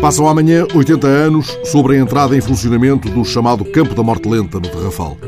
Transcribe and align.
Passam 0.00 0.26
amanhã 0.26 0.66
80 0.74 1.06
anos 1.06 1.58
sobre 1.62 1.94
a 1.94 2.00
entrada 2.00 2.34
em 2.34 2.40
funcionamento 2.40 3.10
do 3.10 3.22
chamado 3.22 3.66
Campo 3.66 3.94
da 3.94 4.02
Morte 4.02 4.26
Lenta 4.30 4.58
no 4.58 4.66
Terrafal. 4.66 5.18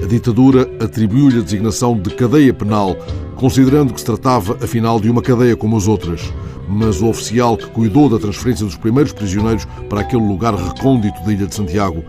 A 0.00 0.06
ditadura 0.06 0.70
atribuiu-lhe 0.78 1.40
a 1.40 1.42
designação 1.42 1.98
de 1.98 2.10
cadeia 2.14 2.54
penal, 2.54 2.94
considerando 3.34 3.92
que 3.92 3.98
se 3.98 4.06
tratava, 4.06 4.56
afinal, 4.62 5.00
de 5.00 5.10
uma 5.10 5.20
cadeia 5.20 5.56
como 5.56 5.76
as 5.76 5.88
outras. 5.88 6.32
Mas 6.68 7.02
o 7.02 7.08
oficial 7.08 7.56
que 7.56 7.66
cuidou 7.70 8.08
da 8.08 8.20
transferência 8.20 8.64
dos 8.64 8.76
primeiros 8.76 9.12
prisioneiros 9.12 9.66
para 9.88 10.02
aquele 10.02 10.24
lugar 10.24 10.54
recôndito 10.54 11.20
da 11.24 11.32
Ilha 11.32 11.48
de 11.48 11.54
Santiago 11.56 12.04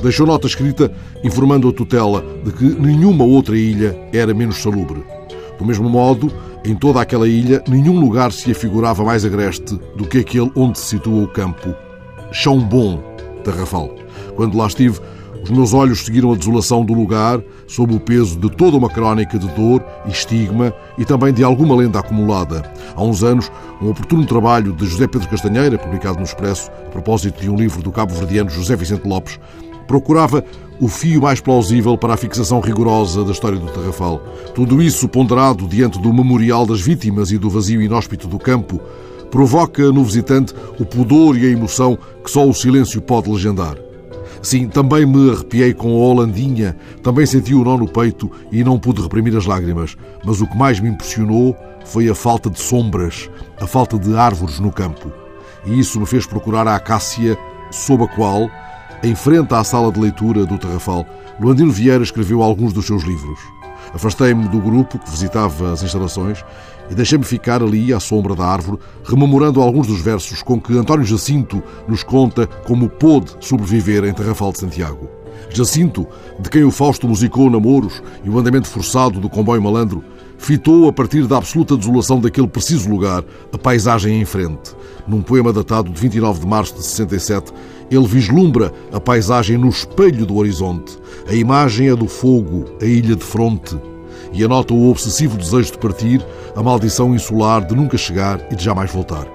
deixou 0.00 0.28
nota 0.28 0.46
escrita 0.46 0.92
informando 1.24 1.68
a 1.68 1.72
tutela 1.72 2.24
de 2.44 2.52
que 2.52 2.64
nenhuma 2.64 3.24
outra 3.24 3.56
ilha 3.58 3.98
era 4.12 4.32
menos 4.32 4.62
salubre. 4.62 5.02
Do 5.58 5.64
mesmo 5.64 5.90
modo, 5.90 6.32
em 6.64 6.74
toda 6.74 7.00
aquela 7.00 7.28
ilha, 7.28 7.62
nenhum 7.68 8.00
lugar 8.00 8.32
se 8.32 8.50
afigurava 8.50 9.04
mais 9.04 9.24
agreste 9.24 9.78
do 9.96 10.06
que 10.06 10.18
aquele 10.18 10.50
onde 10.56 10.78
se 10.78 10.86
situa 10.86 11.24
o 11.24 11.28
campo. 11.28 11.74
Chão 12.32 12.58
Bom, 12.58 13.02
Tarrafal. 13.44 13.94
Quando 14.34 14.56
lá 14.56 14.66
estive, 14.66 14.98
os 15.42 15.50
meus 15.50 15.74
olhos 15.74 16.06
seguiram 16.06 16.32
a 16.32 16.36
desolação 16.36 16.82
do 16.82 16.94
lugar, 16.94 17.38
sob 17.66 17.94
o 17.94 18.00
peso 18.00 18.38
de 18.38 18.48
toda 18.50 18.78
uma 18.78 18.88
crónica 18.88 19.38
de 19.38 19.46
dor 19.48 19.84
e 20.06 20.10
estigma 20.10 20.72
e 20.96 21.04
também 21.04 21.34
de 21.34 21.44
alguma 21.44 21.76
lenda 21.76 21.98
acumulada. 21.98 22.62
Há 22.96 23.02
uns 23.04 23.22
anos, 23.22 23.52
um 23.82 23.90
oportuno 23.90 24.24
trabalho 24.24 24.72
de 24.72 24.86
José 24.86 25.06
Pedro 25.06 25.28
Castanheira, 25.28 25.76
publicado 25.76 26.16
no 26.16 26.24
Expresso, 26.24 26.70
a 26.86 26.90
propósito 26.90 27.42
de 27.42 27.50
um 27.50 27.56
livro 27.56 27.82
do 27.82 27.92
cabo-verdiano 27.92 28.48
José 28.48 28.74
Vicente 28.74 29.06
Lopes, 29.06 29.38
procurava 29.86 30.44
o 30.80 30.88
fio 30.88 31.22
mais 31.22 31.40
plausível 31.40 31.96
para 31.96 32.14
a 32.14 32.16
fixação 32.16 32.60
rigorosa 32.60 33.24
da 33.24 33.32
história 33.32 33.58
do 33.58 33.70
Tarrafal. 33.70 34.18
Tudo 34.54 34.82
isso 34.82 35.08
ponderado 35.08 35.66
diante 35.66 36.00
do 36.00 36.12
memorial 36.12 36.66
das 36.66 36.80
vítimas 36.80 37.30
e 37.30 37.38
do 37.38 37.48
vazio 37.48 37.80
inóspito 37.80 38.26
do 38.26 38.38
campo, 38.38 38.80
provoca 39.30 39.90
no 39.90 40.04
visitante 40.04 40.54
o 40.78 40.84
pudor 40.84 41.36
e 41.36 41.46
a 41.46 41.50
emoção 41.50 41.98
que 42.22 42.30
só 42.30 42.46
o 42.46 42.54
silêncio 42.54 43.00
pode 43.00 43.30
legendar. 43.30 43.76
Sim, 44.42 44.68
também 44.68 45.06
me 45.06 45.30
arrepiei 45.30 45.72
com 45.72 45.88
a 45.88 46.06
Holandinha, 46.06 46.76
também 47.02 47.24
senti 47.24 47.54
o 47.54 47.64
nó 47.64 47.78
no 47.78 47.88
peito 47.88 48.30
e 48.52 48.62
não 48.62 48.78
pude 48.78 49.00
reprimir 49.00 49.34
as 49.36 49.46
lágrimas. 49.46 49.96
Mas 50.22 50.40
o 50.40 50.46
que 50.46 50.56
mais 50.56 50.80
me 50.80 50.88
impressionou 50.90 51.56
foi 51.84 52.08
a 52.10 52.14
falta 52.14 52.50
de 52.50 52.60
sombras, 52.60 53.30
a 53.58 53.66
falta 53.66 53.98
de 53.98 54.14
árvores 54.14 54.60
no 54.60 54.70
campo. 54.70 55.10
E 55.64 55.80
isso 55.80 55.98
me 55.98 56.04
fez 56.04 56.26
procurar 56.26 56.68
a 56.68 56.76
acácia 56.76 57.38
sob 57.70 58.04
a 58.04 58.08
qual, 58.08 58.50
em 59.04 59.14
frente 59.14 59.52
à 59.52 59.62
sala 59.62 59.92
de 59.92 60.00
leitura 60.00 60.46
do 60.46 60.56
Terrafal, 60.56 61.04
Luandino 61.38 61.70
Vieira 61.70 62.02
escreveu 62.02 62.42
alguns 62.42 62.72
dos 62.72 62.86
seus 62.86 63.02
livros. 63.02 63.38
Afastei-me 63.92 64.48
do 64.48 64.58
grupo 64.58 64.98
que 64.98 65.10
visitava 65.10 65.72
as 65.72 65.82
instalações 65.82 66.42
e 66.90 66.94
deixei-me 66.94 67.24
ficar 67.24 67.62
ali 67.62 67.92
à 67.92 68.00
sombra 68.00 68.34
da 68.34 68.46
árvore, 68.46 68.78
rememorando 69.04 69.60
alguns 69.60 69.86
dos 69.86 70.00
versos 70.00 70.42
com 70.42 70.58
que 70.58 70.76
António 70.76 71.04
Jacinto 71.04 71.62
nos 71.86 72.02
conta 72.02 72.46
como 72.46 72.88
pôde 72.88 73.36
sobreviver 73.40 74.04
em 74.04 74.14
Terrafal 74.14 74.52
de 74.52 74.60
Santiago. 74.60 75.06
Jacinto, 75.50 76.06
de 76.40 76.48
quem 76.48 76.64
o 76.64 76.70
Fausto 76.70 77.06
musicou 77.06 77.50
namoros 77.50 78.02
e 78.24 78.30
o 78.30 78.38
andamento 78.38 78.68
forçado 78.68 79.20
do 79.20 79.28
comboio 79.28 79.62
malandro, 79.62 80.02
fitou 80.44 80.86
a 80.86 80.92
partir 80.92 81.26
da 81.26 81.38
absoluta 81.38 81.74
desolação 81.74 82.20
daquele 82.20 82.46
preciso 82.46 82.90
lugar 82.90 83.24
a 83.50 83.56
paisagem 83.56 84.20
em 84.20 84.24
frente. 84.26 84.76
Num 85.08 85.22
poema 85.22 85.52
datado 85.54 85.90
de 85.90 85.98
29 85.98 86.40
de 86.40 86.46
março 86.46 86.74
de 86.74 86.82
67, 86.84 87.50
ele 87.90 88.06
vislumbra 88.06 88.70
a 88.92 89.00
paisagem 89.00 89.56
no 89.56 89.70
espelho 89.70 90.26
do 90.26 90.36
horizonte. 90.36 90.98
A 91.26 91.34
imagem 91.34 91.88
é 91.88 91.96
do 91.96 92.06
fogo, 92.06 92.66
a 92.80 92.84
ilha 92.84 93.16
de 93.16 93.24
fronte, 93.24 93.74
e 94.34 94.44
anota 94.44 94.74
o 94.74 94.90
obsessivo 94.90 95.38
desejo 95.38 95.72
de 95.72 95.78
partir, 95.78 96.24
a 96.54 96.62
maldição 96.62 97.14
insular 97.14 97.66
de 97.66 97.74
nunca 97.74 97.96
chegar 97.96 98.38
e 98.50 98.54
de 98.54 98.64
jamais 98.64 98.90
voltar. 98.90 99.26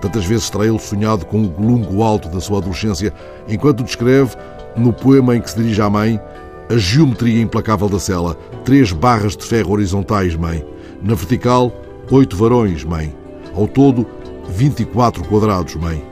Tantas 0.00 0.24
vezes 0.24 0.50
terá 0.50 0.66
ele 0.66 0.78
sonhado 0.78 1.26
com 1.26 1.42
o 1.42 1.54
lungo 1.58 2.00
alto 2.02 2.28
da 2.28 2.40
sua 2.40 2.58
adolescência, 2.58 3.12
enquanto 3.48 3.82
descreve, 3.82 4.36
no 4.76 4.92
poema 4.92 5.34
em 5.34 5.40
que 5.40 5.50
se 5.50 5.56
dirige 5.56 5.82
à 5.82 5.90
mãe, 5.90 6.20
a 6.68 6.76
geometria 6.76 7.40
implacável 7.40 7.88
da 7.88 7.98
cela. 7.98 8.34
Três 8.64 8.92
barras 8.92 9.36
de 9.36 9.44
ferro 9.44 9.72
horizontais, 9.72 10.34
mãe. 10.34 10.64
Na 11.02 11.14
vertical, 11.14 11.72
oito 12.10 12.36
varões, 12.36 12.84
mãe. 12.84 13.14
Ao 13.54 13.68
todo, 13.68 14.06
24 14.48 15.24
quadrados, 15.24 15.74
mãe. 15.76 16.02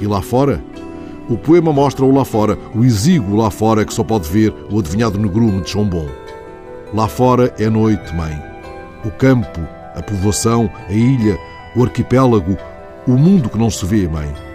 E 0.00 0.06
lá 0.06 0.22
fora? 0.22 0.62
O 1.28 1.36
poema 1.36 1.72
mostra 1.72 2.04
o 2.04 2.12
lá 2.12 2.24
fora, 2.24 2.58
o 2.74 2.84
exíguo 2.84 3.36
lá 3.36 3.50
fora 3.50 3.84
que 3.84 3.94
só 3.94 4.02
pode 4.02 4.28
ver 4.28 4.52
o 4.70 4.78
adivinhado 4.80 5.18
negrume 5.18 5.60
de 5.60 5.70
Chombon. 5.70 6.08
Lá 6.92 7.06
fora 7.06 7.54
é 7.58 7.70
noite, 7.70 8.12
mãe. 8.14 8.36
O 9.04 9.10
campo, 9.12 9.60
a 9.94 10.02
povoação, 10.02 10.68
a 10.88 10.92
ilha, 10.92 11.38
o 11.76 11.84
arquipélago, 11.84 12.56
o 13.06 13.12
mundo 13.12 13.48
que 13.48 13.58
não 13.58 13.70
se 13.70 13.86
vê, 13.86 14.08
mãe. 14.08 14.49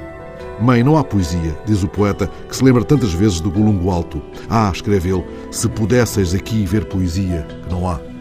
Mãe, 0.60 0.84
não 0.84 0.98
há 0.98 1.04
poesia, 1.04 1.58
diz 1.66 1.84
o 1.84 1.88
poeta, 1.88 2.30
que 2.48 2.56
se 2.56 2.64
lembra 2.64 2.84
tantas 2.84 3.14
vezes 3.14 3.40
do 3.42 3.52
Golungo 3.52 3.90
Alto. 3.90 4.22
Ah, 4.50 4.72
escreve 4.74 5.10
ele, 5.10 5.26
se 5.52 5.68
pudesseis 5.68 6.34
aqui 6.34 6.66
ver 6.66 6.86
poesia, 6.86 7.46
que 7.64 7.70
não 7.70 7.88
há. 7.90 8.15